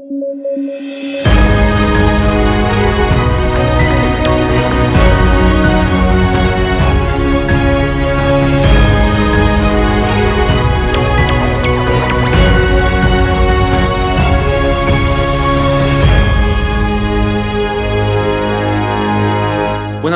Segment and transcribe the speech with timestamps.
[0.00, 0.16] Buenas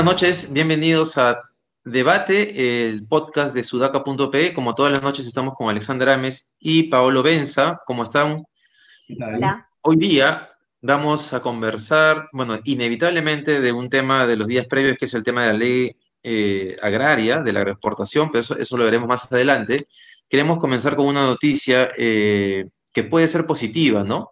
[0.04, 1.42] noches, bienvenidos a
[1.84, 4.54] Debate, el podcast de sudaca.pe.
[4.54, 7.82] Como todas las noches estamos con Alexander Ames y Paolo Benza.
[7.84, 8.42] ¿Cómo están?
[9.20, 9.68] Hola.
[9.86, 15.04] Hoy día vamos a conversar, bueno, inevitablemente de un tema de los días previos, que
[15.04, 19.06] es el tema de la ley eh, agraria, de la agroexportación, pero eso, lo veremos
[19.06, 19.84] más adelante.
[20.26, 24.30] Queremos comenzar con una noticia eh, que puede ser positiva, ¿no?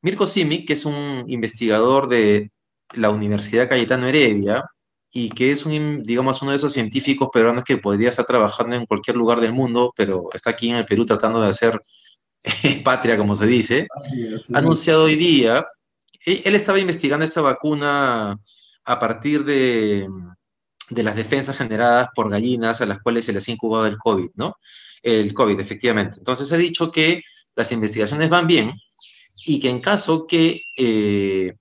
[0.00, 2.50] Mirko Simic, que es un investigador de
[2.94, 4.64] la Universidad Cayetano Heredia,
[5.12, 8.86] y que es un, digamos, uno de esos científicos peruanos que podría estar trabajando en
[8.86, 11.80] cualquier lugar del mundo, pero está aquí en el Perú tratando de hacer
[12.84, 13.86] patria, como se dice,
[14.54, 15.66] ha anunciado hoy día,
[16.24, 18.36] e, él estaba investigando esta vacuna
[18.84, 20.08] a partir de,
[20.90, 24.30] de las defensas generadas por gallinas a las cuales se les ha incubado el COVID,
[24.34, 24.56] ¿no?
[25.02, 26.16] El COVID, efectivamente.
[26.18, 27.22] Entonces ha dicho que
[27.54, 28.72] las investigaciones van bien
[29.44, 31.54] y que en caso que eh,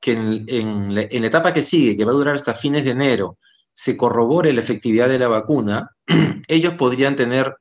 [0.00, 3.38] que en, la, etapa que sigue, que va a durar hasta fines de enero,
[3.72, 5.90] se corrobore la efectividad de la vacuna,
[6.48, 7.54] ellos podrían tener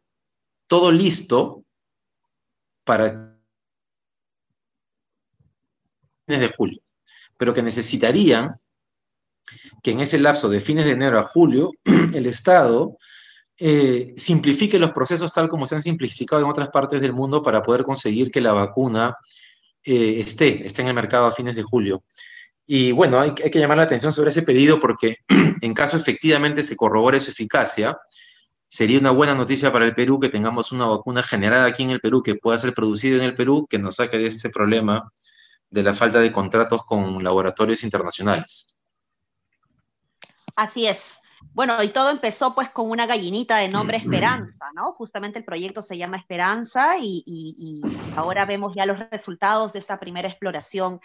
[0.67, 1.65] todo listo
[2.89, 3.37] para
[6.25, 6.81] fines de julio,
[7.37, 8.59] pero que necesitarían
[9.83, 11.69] que en ese lapso de fines de enero a julio
[12.15, 12.97] el Estado
[13.59, 17.61] eh, simplifique los procesos tal como se han simplificado en otras partes del mundo para
[17.61, 19.15] poder conseguir que la vacuna
[19.83, 22.03] eh, esté, esté en el mercado a fines de julio.
[22.65, 25.17] Y bueno, hay, que llamar la atención sobre ese pedido porque
[25.61, 27.95] en caso efectivamente se corrobore su eficacia,
[28.69, 31.99] sería una buena noticia para el Perú que tengamos una vacuna generada aquí en el
[31.99, 35.11] Perú que pueda ser producida en el Perú, que nos saque de este problema
[35.69, 38.91] de la falta de contratos con laboratorios internacionales.
[40.55, 41.19] Así es.
[41.53, 44.93] Bueno, y todo empezó pues con una gallinita de nombre Esperanza, ¿no?
[44.93, 47.81] Justamente el proyecto se llama Esperanza y,
[48.15, 50.99] ahora vemos ya los resultados de esta primera exploración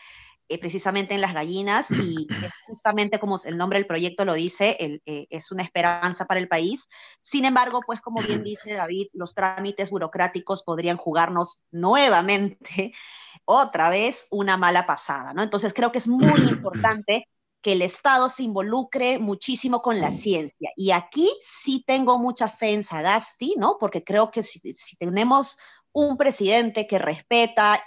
[0.49, 2.29] eh, precisamente en las gallinas y
[2.67, 6.81] justamente como el nombre del proyecto lo dice, eh, es una esperanza para el país.
[7.23, 12.93] Sin embargo, pues como bien dice David, los trámites burocráticos podrían jugarnos nuevamente
[13.47, 15.43] otra vez una mala pasada, ¿no?
[15.43, 17.27] Entonces creo que es muy importante
[17.63, 20.71] que el Estado se involucre muchísimo con la ciencia.
[20.77, 23.79] Y aquí sí tengo mucha fe en Sagasti, ¿no?
[23.81, 25.57] Porque creo que si, si tenemos
[25.93, 27.83] un presidente que respeta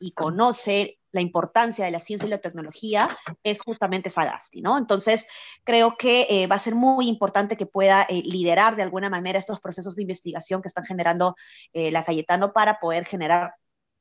[0.00, 3.08] y conoce la importancia de la ciencia y la tecnología
[3.42, 4.78] es justamente Sagasti, ¿no?
[4.78, 5.26] Entonces,
[5.64, 9.38] creo que eh, va a ser muy importante que pueda eh, liderar de alguna manera
[9.38, 11.36] estos procesos de investigación que están generando
[11.72, 13.54] eh, la Cayetano para poder generar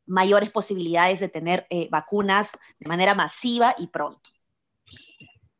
[0.05, 4.21] mayores posibilidades de tener vacunas de manera masiva y pronto.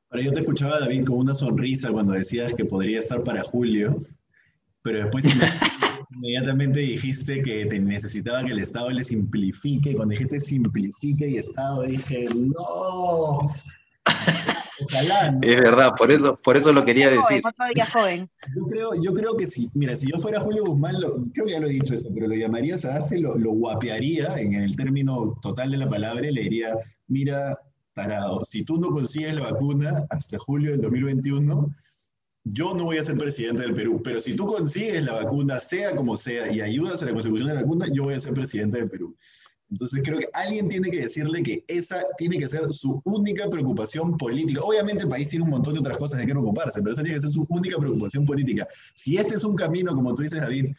[0.10, 4.00] Ahora, yo te escuchaba, David, con una sonrisa cuando decías que podría estar para julio,
[4.82, 5.26] pero después
[6.20, 9.96] inmediatamente dijiste que te necesitaba que el Estado le simplifique.
[9.96, 13.40] Cuando dijiste simplifique y Estado, dije, no.
[14.82, 17.42] Ojalá, Es verdad, por eso, por eso lo quería decir.
[17.94, 20.96] Joven, Yo creo, yo creo que si, mira, si yo fuera Julio Guzmán,
[21.34, 24.54] creo que ya lo he dicho eso, pero lo llamaría Sadase, lo, lo guapearía en
[24.54, 26.76] el término total de la palabra y le diría,
[27.08, 27.60] mira,
[27.94, 31.76] tarado, si tú no consigues la vacuna hasta julio del 2021,
[32.52, 35.96] yo no voy a ser presidente del Perú, pero si tú consigues la vacuna, sea
[35.96, 38.78] como sea, y ayudas a la consecución de la vacuna, yo voy a ser presidente
[38.78, 39.16] del Perú.
[39.72, 44.18] Entonces creo que alguien tiene que decirle que esa tiene que ser su única preocupación
[44.18, 44.62] política.
[44.64, 47.18] Obviamente el país tiene un montón de otras cosas de que preocuparse, pero esa tiene
[47.18, 48.68] que ser su única preocupación política.
[48.96, 50.74] Si este es un camino, como tú dices, David,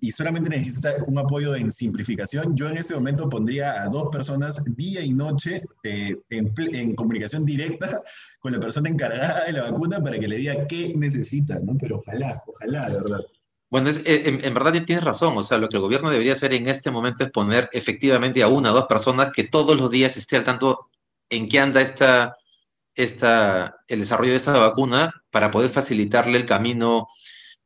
[0.00, 4.62] y solamente necesita un apoyo en simplificación, yo en ese momento pondría a dos personas
[4.76, 8.02] día y noche eh, en, comunicación directa
[8.38, 11.76] con la persona encargada de la vacuna para que le diga qué necesita, ¿no?
[11.78, 13.20] Pero ojalá, ojalá, de verdad.
[13.70, 16.34] Bueno, es, eh, en, en, verdad tienes razón, o sea, lo que el gobierno debería
[16.34, 19.90] hacer en este momento es poner efectivamente a una o dos personas que todos los
[19.90, 20.90] días esté al tanto
[21.30, 22.36] en qué anda esta,
[22.94, 27.08] esta, el desarrollo de esta vacuna para poder facilitarle el camino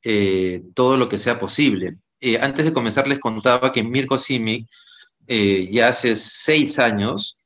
[0.03, 1.99] eh, todo lo que sea posible.
[2.21, 4.69] Eh, antes de comenzar les contaba que Mirko Simic
[5.27, 7.39] eh, ya hace seis años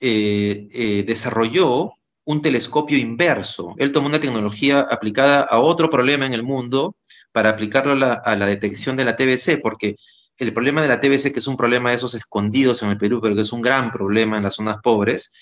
[0.00, 1.92] eh, desarrolló
[2.24, 3.74] un telescopio inverso.
[3.78, 6.96] Él tomó una tecnología aplicada a otro problema en el mundo
[7.32, 9.96] para aplicarlo a la, detección de la TBC, porque
[10.38, 13.20] el problema de la TBC, que es un problema de esos escondidos en el Perú,
[13.20, 15.32] pero que es un gran problema en las zonas pobres,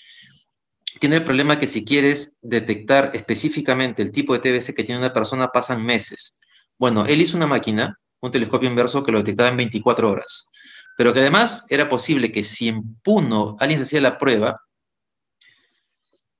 [0.99, 5.13] tiene el problema que si quieres detectar específicamente el tipo de TBC que tiene una
[5.13, 6.39] persona, pasan meses.
[6.77, 10.49] Bueno, él hizo una máquina un telescopio inverso que lo detectaba en 24 horas.
[10.97, 14.61] pero que además era posible que si en Puno alguien se hacía la prueba,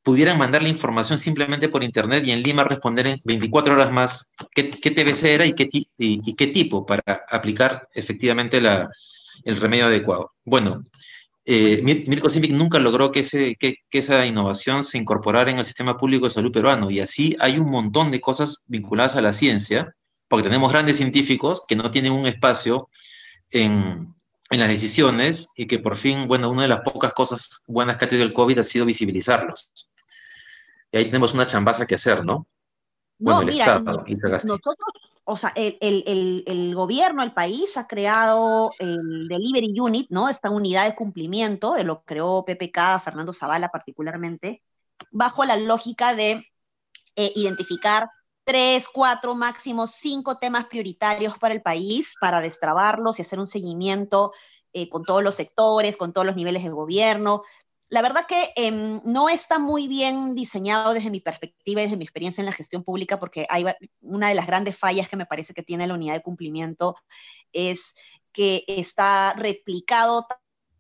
[0.04, 4.34] pudieran mandar la información simplemente por internet y en Lima responder en 24 horas más
[4.54, 10.32] qué, TBC era y qué, qué tipo para aplicar efectivamente el remedio adecuado.
[10.44, 10.84] Bueno,
[11.44, 13.24] eh, Mirko Simic nunca logró que,
[13.60, 17.58] que, esa innovación se incorporara en el sistema público de salud peruano y así hay
[17.58, 19.96] un montón de cosas vinculadas a la ciencia,
[20.32, 22.88] porque tenemos grandes científicos que no tienen un espacio
[23.50, 24.16] en,
[24.50, 28.06] en las decisiones y que por fin, bueno, una de las pocas cosas buenas que
[28.06, 29.74] ha tenido el COVID ha sido visibilizarlos.
[30.90, 32.48] Y ahí tenemos una chambaza que hacer, ¿no?
[33.20, 34.06] Bueno, el Estado.
[34.08, 34.78] nosotros,
[35.26, 40.30] o sea, el, el, el, gobierno, el país ha creado el Delivery Unit, ¿no?
[40.30, 44.64] Esta unidad de cumplimiento, lo creó PPK, Fernando Zavala particularmente,
[45.12, 46.48] bajo la lógica de
[47.18, 48.10] eh, identificar
[48.44, 54.32] tres, cuatro, máximo cinco temas prioritarios para el país, para destrabarlos y hacer un seguimiento
[54.74, 57.44] eh, con todos los sectores, con todos los niveles de gobierno,
[57.92, 62.06] la verdad que em, no está muy bien diseñado desde mi perspectiva y desde mi
[62.06, 63.66] experiencia en la gestión pública, porque hay
[64.00, 66.96] una de las grandes fallas que me parece que tiene la unidad de cumplimiento
[67.52, 67.94] es
[68.32, 70.26] que está replicado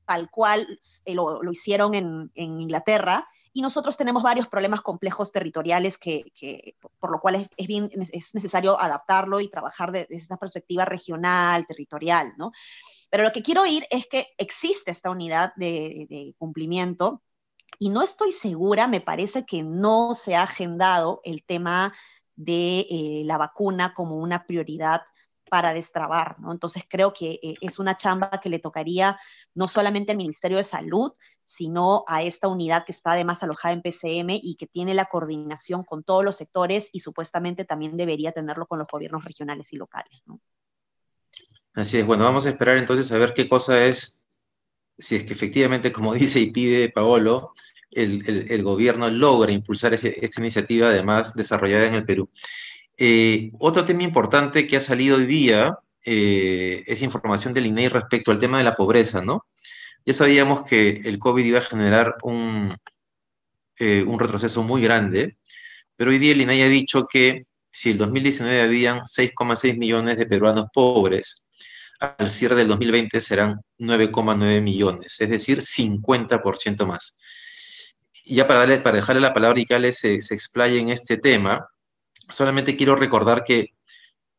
[0.06, 6.76] tal cual eh, lo, hicieron en, Inglaterra, y nosotros tenemos varios problemas complejos territoriales que,
[7.00, 12.34] por lo cual es, bien, es necesario adaptarlo y trabajar desde esta perspectiva regional, territorial,
[12.38, 12.52] ¿no?
[13.10, 17.22] Pero lo que quiero oír es que existe esta unidad de, cumplimiento
[17.78, 21.94] y no estoy segura, me parece que no se ha agendado el tema
[22.36, 25.02] de eh, la vacuna como una prioridad
[25.52, 26.54] para destrabar, ¿no?
[26.54, 29.20] Entonces creo que eh, es una chamba que le tocaría
[29.54, 31.12] no solamente al Ministerio de Salud,
[31.44, 35.84] sino a esta unidad que está además alojada en PCM y que tiene la coordinación
[35.84, 40.24] con todos los sectores y supuestamente también debería tenerlo con los gobiernos regionales y locales.
[41.74, 44.26] Así es, bueno, vamos a esperar entonces a ver qué cosa es,
[44.98, 47.52] si es que efectivamente, como dice y pide Paolo,
[47.92, 52.30] el, gobierno logra impulsar esta iniciativa además desarrollada en el Perú.
[53.04, 55.76] Eh, otro tema importante que ha salido hoy día
[56.06, 59.48] eh, es información del INEI respecto al tema de la pobreza, ¿no?
[60.06, 62.78] Ya sabíamos que el COVID iba a generar un,
[63.80, 65.36] eh, un retroceso muy grande,
[65.96, 70.28] pero hoy día el INEI ha dicho que si el 2019 habían 6,6 millones de
[70.28, 71.50] peruanos pobres,
[72.00, 77.20] al cierre del 2020 serán 9,9 millones, es decir, 50% más.
[78.26, 81.68] Ya para, darle, para dejarle la palabra y que Ale se explaye en este tema,
[82.32, 83.74] solamente quiero recordar que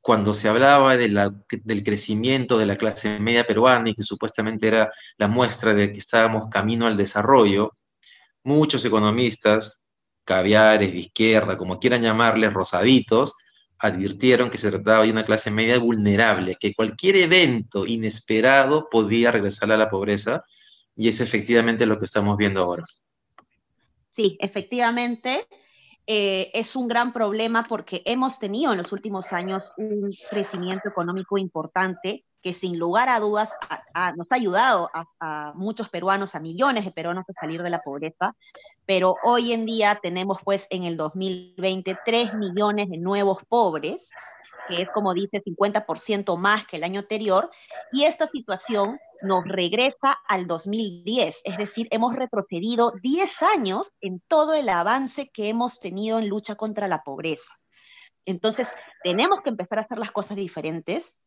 [0.01, 4.67] cuando se hablaba de la, del crecimiento de la clase media peruana y que supuestamente
[4.67, 7.77] era la muestra de que estábamos camino al desarrollo,
[8.43, 9.87] muchos economistas,
[10.25, 13.35] caviares de izquierda, como quieran llamarles, rosaditos,
[13.79, 19.71] advirtieron que se trataba de una clase media vulnerable, que cualquier evento inesperado podía regresar
[19.73, 20.45] a la pobreza,
[20.95, 22.85] y es efectivamente lo que estamos viendo ahora.
[24.11, 25.47] Sí, efectivamente,
[26.07, 31.39] eh, es un gran problema porque hemos tenido en los últimos años un crecimiento económico
[31.39, 33.57] importante que sin lugar a dudas
[34.17, 34.91] nos ha ayudado
[35.21, 38.35] a, muchos peruanos, a millones de peruanos a salir de la pobreza,
[38.85, 44.11] pero hoy en día tenemos pues en el 2020 3 millones de nuevos pobres,
[44.69, 47.51] que es como dice 50% más que el año anterior,
[47.93, 54.55] y esta situación nos regresa al 2010, es decir, hemos retrocedido 10 años en todo
[54.55, 57.55] el avance que hemos tenido en lucha contra la pobreza.
[58.25, 61.19] Entonces, tenemos que empezar a hacer las cosas diferentes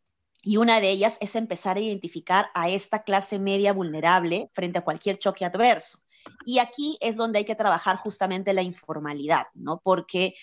[0.42, 4.84] y una de ellas es empezar a identificar a esta clase media vulnerable frente a
[4.84, 6.00] cualquier choque adverso.
[6.46, 9.82] Y aquí es donde hay que trabajar justamente la informalidad, ¿no?
[9.84, 10.36] Porque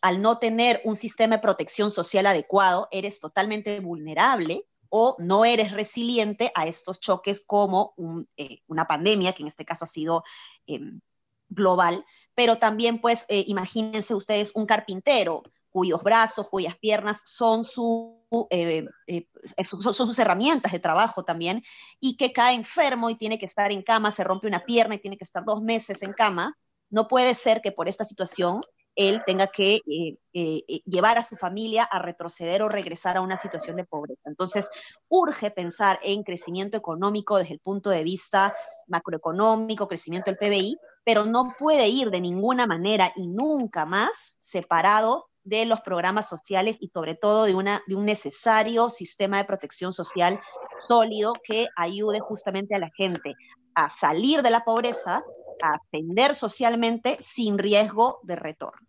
[0.00, 5.72] al no tener un sistema de protección social adecuado, eres totalmente vulnerable o no eres
[5.72, 7.94] resiliente a estos choques como
[8.36, 10.22] eh, una pandemia, que en este caso ha sido
[10.66, 11.00] em,
[11.48, 12.04] global,
[12.34, 17.22] pero también pues eh, imagínense ustedes un carpintero cuyos brazos, cuyas piernas
[18.50, 18.86] eh,
[19.78, 21.62] son, sus herramientas de trabajo también,
[22.00, 24.98] y que cae enfermo y tiene que estar en cama, se rompe una pierna y
[24.98, 26.56] tiene que estar dos meses en cama,
[26.88, 28.60] no puede ser que por esta situación
[28.96, 33.76] él tenga que eh, llevar a su familia a retroceder o regresar a una situación
[33.76, 34.22] de pobreza.
[34.24, 34.68] Entonces,
[35.08, 38.54] urge pensar en crecimiento económico desde el punto de vista
[38.88, 45.26] macroeconómico, crecimiento del PBI, pero no puede ir de ninguna manera y nunca más separado
[45.44, 49.92] de los programas sociales y sobre todo de, una, de un necesario sistema de protección
[49.92, 50.38] social
[50.86, 53.34] sólido que ayude justamente a la gente
[53.74, 55.22] a salir de la pobreza,
[55.62, 58.86] ascender socialmente sin riesgo de retorno.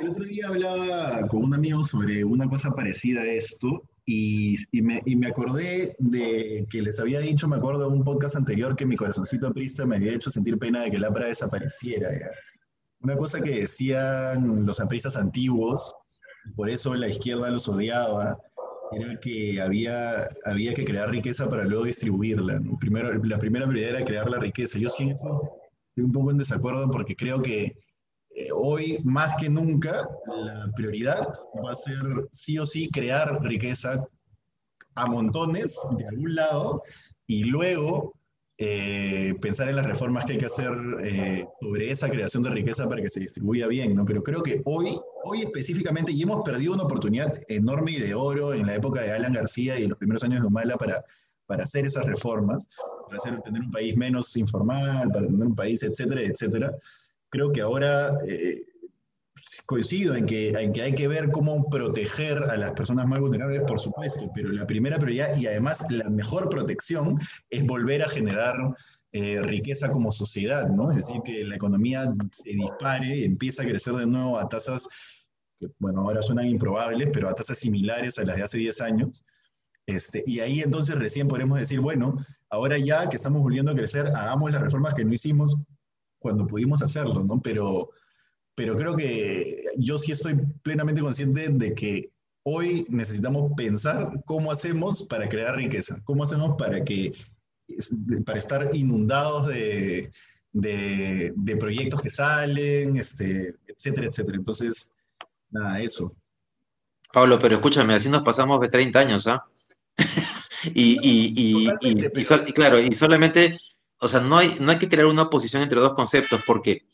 [0.00, 5.26] El otro día hablaba con un amigo sobre una cosa parecida a esto Y, me,
[5.26, 9.48] acordé de que les había dicho, me acuerdo en un podcast anterior, que mi corazoncito
[9.48, 12.08] aprista me había hecho sentir pena de que la APRA desapareciera.
[13.00, 15.92] Una cosa que decían los apristas antiguos,
[16.54, 18.38] por eso la izquierda los odiaba,
[18.92, 22.60] era que había, había que crear riqueza para luego distribuirla.
[22.80, 24.78] Primero, la primera prioridad era crear la riqueza.
[24.78, 27.76] Yo siento, estoy un poco en desacuerdo porque creo que
[28.34, 31.28] eh, hoy más que nunca la prioridad
[31.64, 34.06] va a ser sí o sí crear riqueza
[34.94, 36.82] a montones de algún lado
[37.26, 38.14] y luego
[38.58, 40.72] eh, pensar en las reformas que hay que hacer
[41.02, 44.04] eh, sobre esa creación de riqueza para que se distribuya bien, ¿no?
[44.04, 48.54] Pero creo que hoy, hoy específicamente, y hemos perdido una oportunidad enorme y de oro
[48.54, 51.04] en la época de Alan García y los primeros años de Humala para,
[51.46, 52.68] para hacer esas reformas,
[53.06, 56.72] para hacer, tener un país menos informal, para tener un país, etcétera, etcétera
[57.28, 58.62] creo que ahora eh,
[59.66, 63.62] coincido en que, en que hay que ver cómo proteger a las personas más vulnerables,
[63.62, 67.18] por supuesto, pero la primera prioridad y además la mejor protección
[67.50, 68.56] es volver a generar
[69.12, 70.90] eh, riqueza como sociedad, ¿no?
[70.90, 74.88] Es decir, que la economía se dispare, empieza a crecer de nuevo a tasas
[75.58, 79.24] que, bueno, ahora suenan improbables, pero a tasas similares a las de hace 10 años.
[79.86, 82.16] Este, y ahí entonces recién podremos decir, bueno,
[82.50, 85.56] ahora ya que estamos volviendo a crecer, hagamos las reformas que no hicimos
[86.18, 87.40] cuando pudimos hacerlo, ¿no?
[87.40, 87.90] Pero,
[88.56, 92.10] pero creo que yo sí estoy plenamente consciente de que
[92.42, 97.12] hoy necesitamos pensar cómo hacemos para crear riqueza, cómo hacemos para que
[98.24, 100.10] para estar inundados de,
[100.52, 104.38] de, proyectos que salen, este, etcétera, etcétera.
[104.38, 104.94] Entonces,
[105.50, 106.16] nada, eso.
[107.12, 109.44] Pablo, pero escúchame, así nos pasamos de 30 años, ¿ah?
[110.74, 113.58] y, y, y, claro, y solamente
[113.98, 116.86] o sea, no hay, no hay que crear una oposición entre dos conceptos, porque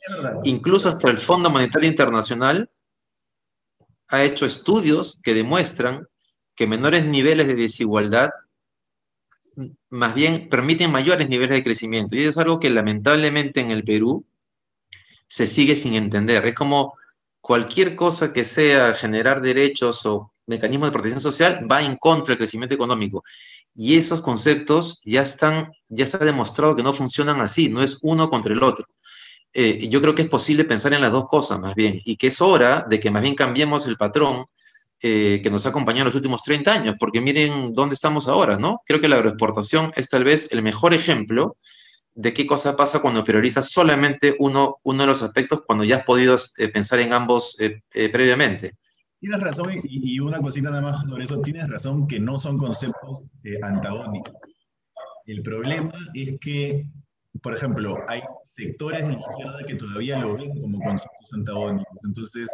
[0.44, 2.70] incluso hasta el Fondo Monetario Internacional
[4.08, 6.06] ha hecho estudios que demuestran
[6.54, 8.30] que menores niveles de desigualdad
[9.90, 12.16] más bien permiten mayores niveles de crecimiento.
[12.16, 14.24] Y es algo que lamentablemente en el Perú
[15.26, 16.46] se sigue sin entender.
[16.46, 16.94] Es como
[17.40, 22.38] cualquier cosa que sea generar derechos o mecanismos de protección social va en contra del
[22.38, 23.24] crecimiento económico.
[23.74, 28.28] Y esos conceptos ya están, ya está demostrado que no funcionan así, no es uno
[28.28, 28.86] contra el otro.
[29.54, 32.28] Eh, yo creo que es posible pensar en las dos cosas más bien, y que
[32.28, 34.46] es hora de que más bien cambiemos el patrón
[35.00, 38.56] eh, que nos ha acompañado en los últimos 30 años, porque miren dónde estamos ahora,
[38.56, 38.80] ¿no?
[38.86, 41.56] Creo que la agroexportación es tal vez el mejor ejemplo
[42.14, 46.04] de qué cosa pasa cuando priorizas solamente uno, uno de los aspectos cuando ya has
[46.04, 47.56] podido eh, pensar en ambos
[47.90, 48.74] previamente.
[49.22, 53.22] Tienes razón, y, una cosita nada más sobre eso, tienes razón que no son conceptos
[53.44, 54.34] eh, antagónicos.
[55.26, 56.88] El problema es que,
[57.40, 61.98] por ejemplo, hay sectores de la izquierda que todavía lo ven como conceptos antagónicos.
[62.04, 62.50] Entonces...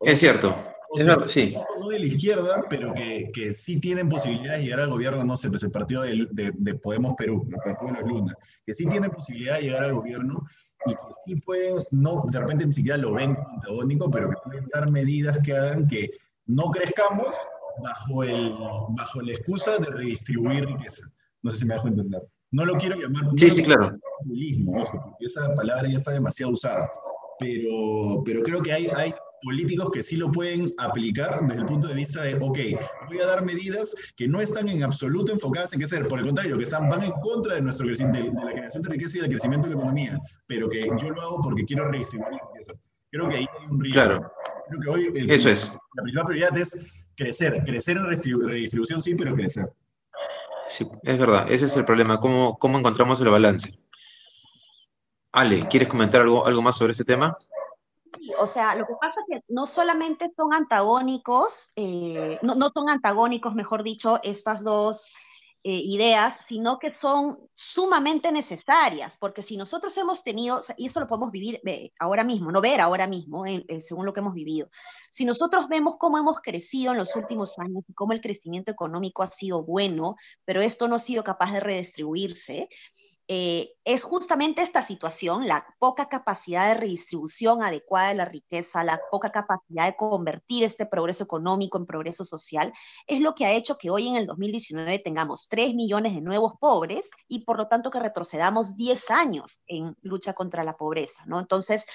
[0.00, 0.56] Es cierto.
[0.96, 1.54] Es verdad, sí.
[1.78, 5.36] No de la izquierda, pero que, que, sí tienen posibilidad de llegar al gobierno, no
[5.36, 8.34] sé, pues el partido de, de, Podemos Perú, el partido de las lunas,
[8.64, 10.42] que sí tienen posibilidad de llegar al gobierno
[10.86, 14.68] y que sí pueden, no, de repente ni siquiera lo ven antagónico, pero que pueden
[14.72, 16.10] dar medidas que hagan que
[16.46, 17.36] no crezcamos
[17.82, 18.54] bajo, el,
[18.90, 21.10] bajo la excusa de redistribuir riqueza.
[21.42, 22.22] No sé si me dejo entender.
[22.50, 23.98] No lo quiero llamar sí, sí, claro.
[24.18, 26.90] populismo, ojo, porque esa palabra ya está demasiado usada.
[27.38, 29.12] Pero, pero creo que hay, hay
[29.42, 32.58] políticos que sí lo pueden aplicar desde el punto de vista de, ok,
[33.08, 36.26] voy a dar medidas que no están en absoluto enfocadas en qué hacer, por el
[36.26, 39.20] contrario, que están, van en contra de, nuestro de, de la creación de riqueza y
[39.20, 42.72] del crecimiento de la economía, pero que yo lo hago porque quiero redistribuir la riqueza.
[43.10, 44.02] Creo que ahí hay un riesgo.
[44.02, 44.32] Claro.
[44.68, 45.76] Creo que hoy Eso es.
[45.94, 49.66] la principal prioridad es crecer, crecer en redistribución sí, pero crecer.
[50.68, 53.70] Sí, es verdad, ese es el problema, cómo, cómo encontramos el balance.
[55.32, 57.36] Ale, ¿quieres comentar algo, algo más sobre ese tema?
[58.42, 62.90] O sea, lo que pasa es que no solamente son antagónicos, eh, no, no, son
[62.90, 65.10] antagónicos, mejor dicho, estas dos
[65.64, 71.06] eh, ideas, sino que son sumamente necesarias, porque si nosotros hemos tenido, y eso lo
[71.06, 71.60] podemos vivir
[72.00, 74.68] ahora mismo, no ver ahora mismo, eh, según lo que hemos vivido,
[75.12, 79.22] si nosotros vemos cómo hemos crecido en los últimos años y cómo el crecimiento económico
[79.22, 82.68] ha sido bueno, pero esto no ha sido capaz de redistribuirse,
[83.28, 89.00] eh, es justamente esta situación, la poca capacidad de redistribución adecuada de la riqueza, la
[89.10, 92.72] poca capacidad de convertir este progreso económico en progreso social,
[93.06, 96.54] es lo que ha hecho que hoy en el 2019 tengamos 3 millones de nuevos
[96.60, 101.38] pobres y por lo tanto que retrocedamos 10 años en lucha contra la pobreza, ¿no?
[101.38, 101.86] Entonces,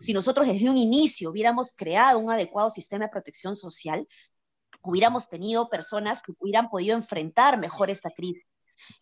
[0.00, 4.06] si nosotros desde un inicio hubiéramos creado un adecuado sistema de protección social,
[4.82, 8.44] hubiéramos tenido personas que hubieran podido enfrentar mejor esta crisis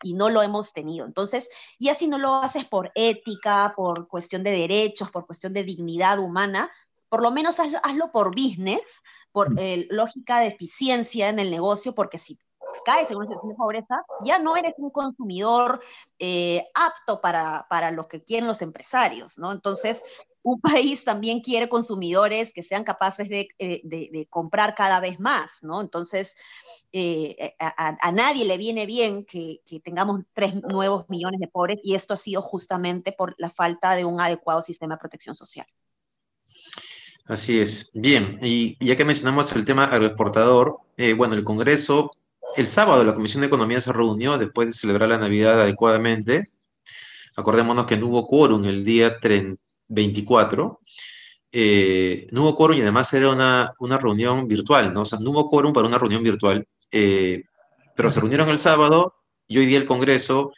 [0.02, 1.06] y no lo hemos tenido.
[1.06, 1.48] Entonces,
[1.78, 6.18] y así no lo haces por ética, por cuestión de derechos, por cuestión de dignidad
[6.18, 6.70] humana,
[7.08, 9.02] por lo menos hazlo, por business,
[9.32, 12.38] por eh, lógica de eficiencia en el negocio, porque si
[12.84, 15.80] caes en una situación de pobreza, ya no eres un consumidor
[16.18, 19.52] eh, apto para, para lo que quieren los empresarios, ¿no?
[19.52, 20.02] Entonces,
[20.42, 25.46] un país también quiere consumidores que sean capaces de, eh, de, comprar cada vez más,
[25.62, 25.80] ¿no?
[25.80, 26.37] Entonces,
[26.92, 32.14] eh, a, nadie le viene bien que, tengamos tres nuevos millones de pobres y esto
[32.14, 35.66] ha sido justamente por la falta de un adecuado sistema de protección social.
[37.26, 37.92] Así es.
[37.94, 42.16] Bien, y ya que mencionamos el tema agroexportador, eh, bueno, el Congreso,
[42.56, 46.49] el sábado la Comisión de Economía se reunió después de celebrar la Navidad adecuadamente.
[47.37, 49.18] Acordémonos que no hubo quórum el día
[49.92, 50.80] 24.
[51.54, 55.02] Eh, no hubo quórum y además era una, una, reunión virtual, ¿no?
[55.02, 57.42] O sea, no hubo quórum para una reunión virtual, eh,
[57.94, 59.14] pero se reunieron el sábado
[59.46, 60.52] y hoy día el Congreso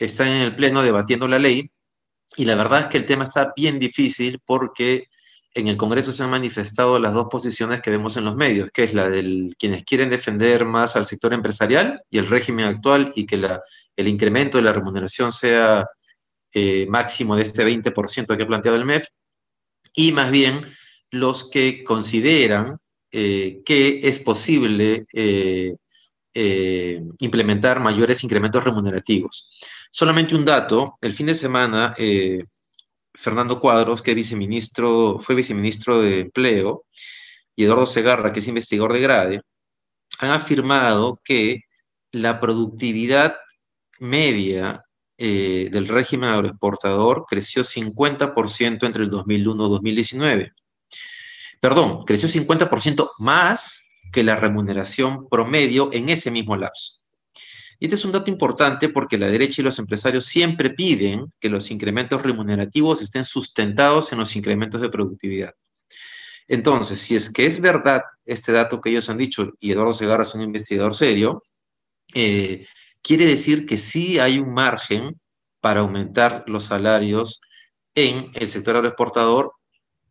[0.00, 1.70] está en el Pleno debatiendo la ley
[2.36, 5.06] y la verdad es que el tema está bien difícil porque
[5.54, 8.84] en el Congreso se han manifestado las dos posiciones que vemos en los medios, que
[8.84, 13.26] es la de quienes quieren defender más al sector empresarial y el régimen actual y
[13.26, 13.36] que
[13.96, 15.86] el incremento de la remuneración sea
[16.52, 19.06] eh, máximo de este 20% que ha planteado el MEF,
[19.94, 20.60] y más bien
[21.10, 22.78] los que consideran
[23.10, 25.74] eh, que es posible eh,
[27.20, 29.50] implementar mayores incrementos remunerativos.
[29.90, 31.94] Solamente un dato, el fin de semana
[33.14, 36.86] Fernando Cuadros, que viceministro, fue viceministro de Empleo,
[37.54, 39.42] y Eduardo Segarra, que es investigador de Grade,
[40.18, 41.60] han afirmado que
[42.12, 43.36] la productividad
[43.98, 44.84] media
[45.18, 50.52] eh, del régimen agroexportador creció 50% entre el 2001 y 2019.
[51.60, 57.02] Perdón, creció 50% más que la remuneración promedio en ese mismo lapso.
[57.78, 61.48] Y este es un dato importante porque la derecha y los empresarios siempre piden que
[61.48, 65.52] los incrementos remunerativos estén sustentados en los incrementos de productividad.
[66.46, 70.22] Entonces, si es que es verdad este dato que ellos han dicho, y Eduardo Segarra
[70.22, 71.42] es un investigador serio,
[72.14, 72.66] eh,
[73.02, 75.20] quiere decir que sí hay un margen
[75.60, 77.40] para aumentar los salarios
[77.94, 79.52] en el sector agroexportador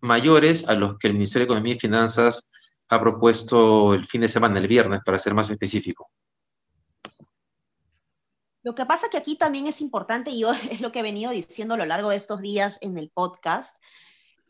[0.02, 2.52] mayores a los que el Ministerio de Economía y Finanzas
[2.90, 6.10] ha propuesto el fin de semana, el viernes, para ser más específico.
[8.64, 11.76] Lo que pasa que aquí también es importante, y es lo que he venido diciendo
[11.76, 13.78] a lo largo de estos días en el podcast,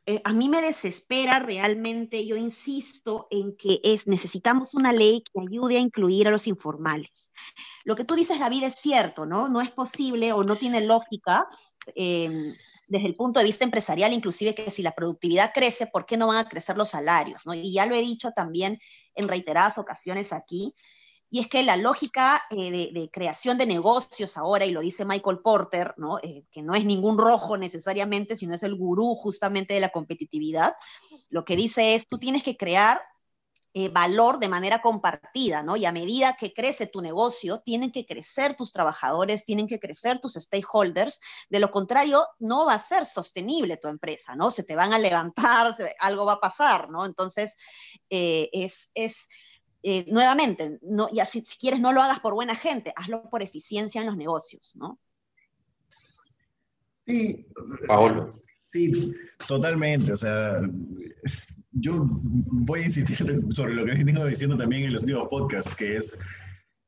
[0.05, 5.41] eh, a mí me desespera realmente, yo insisto en que es, necesitamos una ley que
[5.41, 7.31] ayude a incluir a los informales.
[7.83, 9.47] Lo que tú dices, David, es cierto, ¿no?
[9.47, 11.47] No es posible o no tiene lógica
[11.95, 12.51] em,
[12.87, 16.27] desde el punto de vista empresarial, inclusive que si la productividad crece, ¿por qué no
[16.27, 17.43] van a crecer los salarios?
[17.53, 18.79] Y ya lo he dicho también
[19.13, 20.73] en reiteradas ocasiones aquí,
[21.33, 25.39] y es que la lógica eh, de, creación de negocios ahora, y lo dice Michael
[25.39, 26.19] Porter, ¿no?
[26.19, 30.75] Eh, que no es ningún rojo necesariamente, sino es el gurú justamente de la competitividad,
[31.29, 33.01] lo que dice es, tú tienes que crear
[33.73, 35.77] eh, valor de manera compartida, ¿no?
[35.77, 40.19] Y a medida que crece tu negocio, tienen que crecer tus trabajadores, tienen que crecer
[40.19, 44.51] tus stakeholders, de lo contrario, no va a ser sostenible tu empresa, ¿no?
[44.51, 47.05] Se te van a levantar, algo va a pasar, ¿no?
[47.05, 47.55] Entonces,
[48.09, 48.91] es...
[48.93, 49.29] es
[49.83, 53.41] eh, nuevamente, no, y así, si quieres no lo hagas por buena gente, hazlo por
[53.41, 54.99] eficiencia en los negocios, ¿no?
[57.05, 57.47] Sí,
[57.87, 58.31] Paolo.
[58.63, 59.13] Sí,
[59.47, 60.13] totalmente.
[60.13, 60.61] O sea,
[61.73, 63.17] yo voy a insistir
[63.51, 66.17] sobre lo que he venido diciendo también en los últimos podcasts, que es,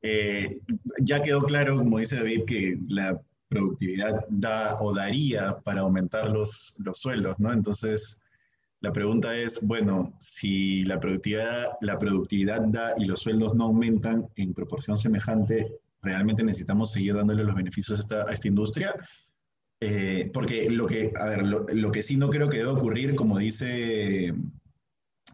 [0.00, 0.60] eh,
[1.02, 6.76] ya quedó claro, como dice David, que la productividad da o daría para aumentar los,
[6.78, 7.52] los sueldos, ¿no?
[7.52, 8.23] Entonces,
[8.84, 14.28] la pregunta es, bueno, si la productividad, la productividad da y los sueldos no aumentan
[14.36, 18.94] en proporción semejante, ¿realmente necesitamos seguir dándole los beneficios a esta, a esta industria?
[19.80, 23.38] Eh, porque lo que, a ver, lo, que sí no creo que debe ocurrir, como
[23.38, 24.34] dice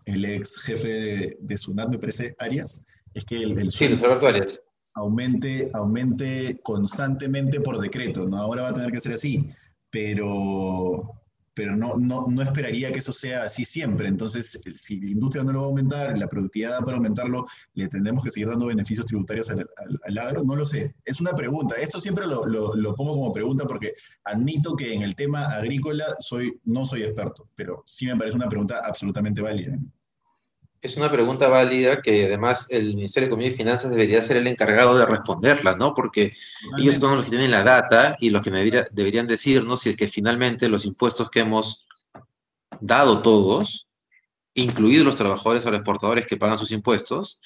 [0.04, 2.84] el ex jefe de, de SUNAT, me parece, Arias,
[3.14, 4.62] es que el, el sí, Alberto Arias.
[4.94, 8.36] Aumente, aumente constantemente por decreto, ¿no?
[8.36, 9.50] Ahora va a tener que ser así,
[9.90, 11.19] pero,
[11.60, 14.08] pero no, no, no, esperaría que eso sea así siempre.
[14.08, 17.44] Entonces, si la industria no lo va a aumentar, la productividad para aumentarlo,
[17.74, 20.94] le tendremos que seguir dando beneficios tributarios al, agro, no lo sé.
[21.04, 21.74] Es una pregunta.
[21.74, 23.92] Esto siempre lo, lo, lo, pongo como pregunta porque
[24.24, 28.48] admito que en el tema agrícola soy, no soy experto, pero sí me parece una
[28.48, 29.76] pregunta absolutamente válida
[30.82, 34.46] es una pregunta válida que además el Ministerio de Economía y Finanzas debería ser el
[34.46, 35.94] encargado de responderla, ¿no?
[35.94, 36.34] Porque
[36.78, 38.50] ellos son los que tienen la data y los que
[38.90, 41.86] deberían decirnos si es que finalmente los impuestos que hemos
[42.80, 43.88] dado todos,
[44.54, 47.40] incluidos los trabajadores o los exportadores que pagan sus impuestos,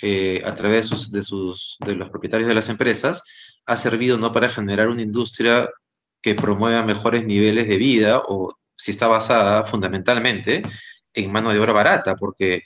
[0.00, 3.22] eh, a través de, sus, de los propietarios de las empresas,
[3.66, 5.68] ha servido no para generar una industria
[6.22, 10.62] que promueva mejores niveles de vida o si está basada fundamentalmente
[11.14, 12.62] en mano de obra barata, porque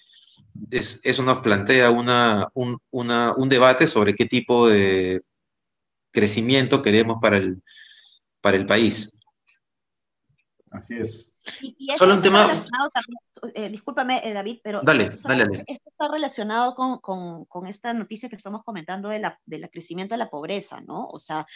[0.70, 5.20] eso nos plantea una, un, un debate sobre qué tipo de
[6.10, 7.62] crecimiento queremos para el,
[8.40, 9.20] para el país.
[10.70, 11.30] Así es.
[11.96, 12.50] Solo un tema.
[13.54, 17.92] Eh, discúlpame, eh, David, pero dale, esto, dale, esto está relacionado con, con, con, esta
[17.92, 21.06] noticia que estamos comentando de la, del crecimiento de la pobreza, ¿no?
[21.06, 21.46] O sea,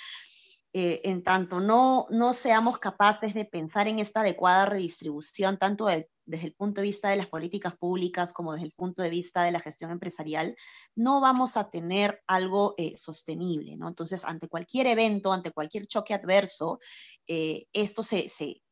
[0.73, 6.47] eh, en tanto no, no seamos capaces de pensar en esta adecuada redistribución, tanto desde
[6.47, 9.51] el punto de vista de las políticas públicas como desde el punto de vista de
[9.51, 10.55] la gestión empresarial,
[10.95, 13.77] no vamos a tener algo eh, sostenible.
[13.77, 13.89] ¿no?
[13.89, 16.79] Entonces, ante cualquier evento, ante cualquier choque adverso,
[17.27, 18.63] eh, esto se, se,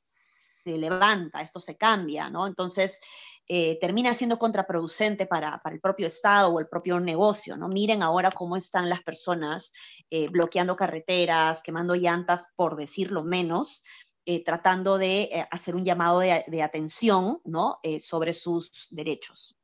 [0.68, 2.28] se, levanta, esto se cambia.
[2.30, 2.46] ¿no?
[2.46, 3.00] Entonces,
[3.46, 7.68] eh, termina siendo contraproducente para, el propio Estado o el propio negocio, ¿no?
[7.68, 9.72] Miren ahora cómo están las personas
[10.10, 13.82] eh, bloqueando carreteras, quemando llantas, por decirlo menos,
[14.26, 17.80] eh, tratando de hacer un llamado de, de atención, ¿no?
[17.98, 19.56] sobre sus derechos.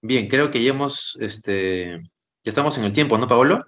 [0.00, 2.00] Bien, creo que ya hemos, este,
[2.44, 3.66] ya estamos en el tiempo, ¿no, Paolo?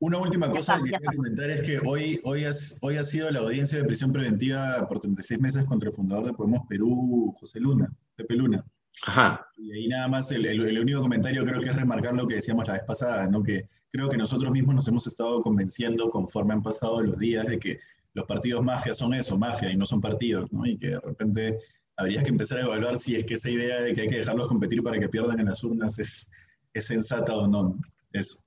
[0.00, 2.44] Una última cosa que quería comentar es que hoy, hoy,
[2.80, 6.32] hoy ha sido la audiencia de prisión preventiva por 36 meses contra el fundador de
[6.32, 8.64] Podemos Perú, José Luna, Pepe Luna.
[9.06, 9.46] Ajá.
[9.58, 12.66] Y ahí nada más el, el, único comentario creo que es remarcar lo que decíamos
[12.66, 13.42] la vez pasada, ¿no?
[13.42, 17.58] que creo que nosotros mismos nos hemos estado convenciendo conforme han pasado los días de
[17.58, 17.78] que
[18.14, 20.64] los partidos mafia son eso, mafia, y no son partidos, ¿no?
[20.64, 21.58] y que de repente
[21.98, 24.48] habría que empezar a evaluar si es que esa idea de que hay que dejarlos
[24.48, 26.30] competir para que pierdan en las urnas es,
[26.72, 27.76] es sensata o no.
[28.12, 28.38] Eso.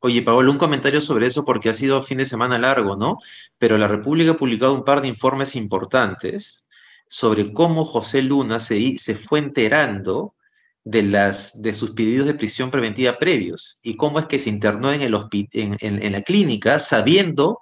[0.00, 3.18] Oye, Paolo, un comentario sobre eso porque ha sido fin de semana largo, ¿no?
[3.58, 6.66] Pero la República ha publicado un par de informes importantes
[7.08, 10.32] sobre cómo José Luna se, se fue enterando
[10.82, 14.92] de, las, de sus pedidos de prisión preventiva previos y cómo es que se internó
[14.92, 15.14] en, el
[15.52, 17.60] en, en, la clínica sabiendo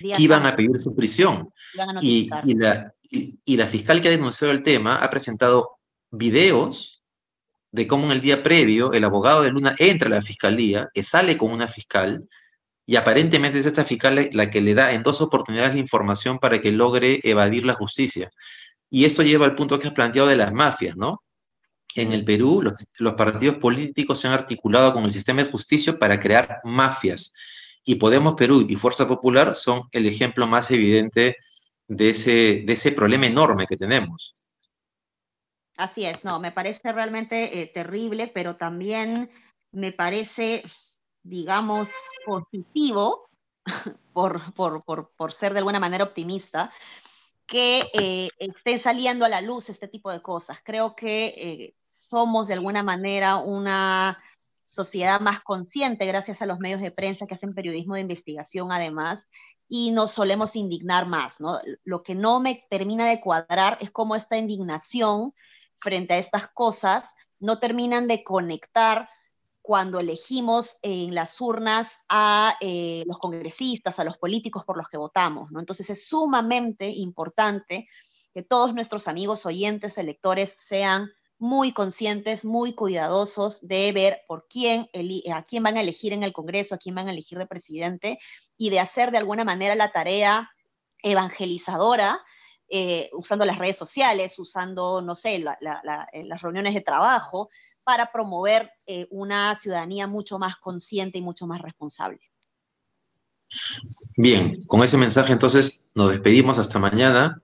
[0.00, 1.52] que iban a pedir su prisión.
[2.00, 5.78] Y, y, la, y la fiscal que ha denunciado el tema ha presentado
[6.10, 7.01] videos
[7.72, 11.02] de cómo en el día previo el abogado de Luna entra a la fiscalía, que
[11.02, 12.28] sale con una fiscal,
[12.86, 16.60] y aparentemente es esta fiscal la que le da en dos oportunidades la información para
[16.60, 18.30] que logre evadir la justicia.
[18.90, 21.22] Y esto lleva al punto que has planteado de las mafias, ¿no?
[21.94, 25.98] En el Perú, los, los partidos políticos se han articulado con el sistema de justicia
[25.98, 27.34] para crear mafias.
[27.84, 31.36] Y Podemos Perú y Fuerza Popular son el ejemplo más evidente
[31.88, 34.41] de ese, de ese problema enorme que tenemos.
[35.76, 39.30] Así es, no, me parece realmente eh, terrible, pero también
[39.72, 40.62] me parece,
[41.22, 41.88] digamos,
[42.26, 43.28] positivo,
[44.12, 46.70] por, por, por, por ser de alguna manera optimista,
[47.46, 50.60] que eh, estén saliendo a la luz este tipo de cosas.
[50.64, 54.18] Creo que eh, somos de alguna manera una
[54.64, 59.28] sociedad más consciente gracias a los medios de prensa que hacen periodismo de investigación además
[59.68, 61.60] y nos solemos indignar más, ¿no?
[61.84, 65.34] Lo que no me termina de cuadrar es cómo esta indignación
[65.82, 67.04] frente a estas cosas
[67.40, 69.08] no terminan de conectar
[69.60, 74.96] cuando elegimos en las urnas a eh, los congresistas, a los políticos por los que
[74.96, 75.50] votamos.
[75.52, 75.60] ¿no?
[75.60, 77.86] Entonces es sumamente importante
[78.32, 84.88] que todos nuestros amigos oyentes, electores, sean muy conscientes, muy cuidadosos de ver por quién,
[85.32, 88.18] a quién van a elegir en el Congreso, a quién van a elegir de presidente
[88.56, 90.50] y de hacer de alguna manera la tarea
[91.02, 92.20] evangelizadora
[92.74, 97.50] eh, usando las redes sociales, usando, no sé, la, la, eh, las reuniones de trabajo,
[97.84, 102.18] para promover eh, una ciudadanía mucho más consciente y mucho más responsable.
[104.16, 107.36] Bien, con ese mensaje entonces nos despedimos hasta mañana.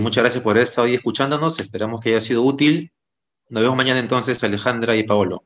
[0.00, 2.90] muchas gracias por haber estado ahí escuchándonos, esperamos que haya sido útil.
[3.50, 5.42] Nos vemos mañana entonces, Alejandra y Paolo.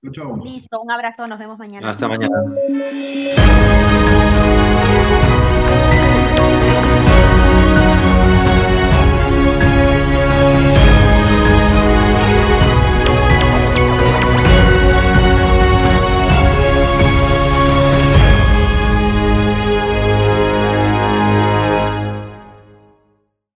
[0.00, 1.90] Listo, un abrazo, nos vemos mañana.
[1.90, 2.34] Hasta mañana.